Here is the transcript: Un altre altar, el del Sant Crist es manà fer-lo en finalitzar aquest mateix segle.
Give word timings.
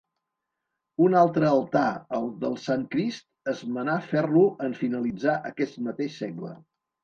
Un 1.07 1.17
altre 1.19 1.47
altar, 1.49 1.83
el 2.21 2.25
del 2.45 2.57
Sant 2.65 2.87
Crist 2.97 3.53
es 3.55 3.63
manà 3.77 4.01
fer-lo 4.09 4.45
en 4.69 4.77
finalitzar 4.83 5.41
aquest 5.55 5.83
mateix 5.93 6.21
segle. 6.27 6.61